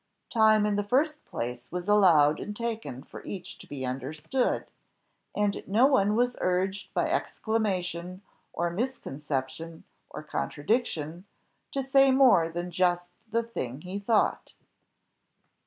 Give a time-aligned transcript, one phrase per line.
[0.31, 4.65] Time in the first place was allowed and taken for each to be understood,
[5.35, 11.25] and no one was urged by exclamation, or misconception, or contradiction,
[11.71, 14.55] to say more than just the thing he thought.